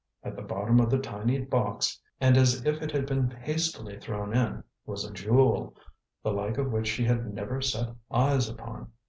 [0.23, 4.35] At the bottom of the tiny box, and as if it had been hastily thrown
[4.35, 5.75] in, was a jewel,
[6.23, 8.91] the like of which she had never set eyes on.